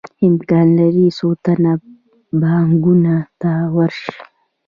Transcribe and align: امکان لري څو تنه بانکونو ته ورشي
امکان 0.27 0.67
لري 0.79 1.07
څو 1.17 1.27
تنه 1.43 1.73
بانکونو 2.41 3.17
ته 3.41 3.51
ورشي 3.75 4.13